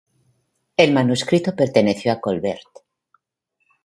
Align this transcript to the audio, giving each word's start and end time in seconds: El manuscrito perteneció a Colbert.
El 0.77 0.93
manuscrito 0.93 1.55
perteneció 1.55 2.11
a 2.11 2.19
Colbert. 2.19 2.81